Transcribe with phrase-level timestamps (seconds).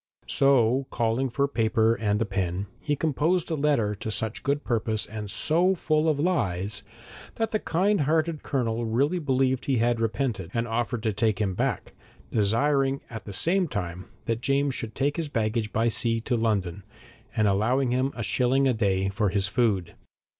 [0.25, 5.05] So calling for paper and a pen, he composed a letter to such good purpose
[5.05, 6.81] and so full of lies,
[7.35, 11.93] that the kindhearted Colonel really believed he had repented, and offered to take him back,
[12.31, 16.81] desiring at the same time that James should take his baggage by sea to London,
[17.35, 19.93] and allowing him a shilling a day for his food.